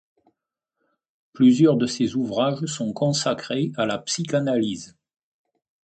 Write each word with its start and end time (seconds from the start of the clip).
Plusieurs 1.31 1.77
de 1.77 1.85
ses 1.85 2.15
ouvrages 2.15 2.65
sont 2.65 2.91
consacrés 2.91 3.71
à 3.77 3.85
la 3.85 3.99
psychanalyse. 3.99 4.97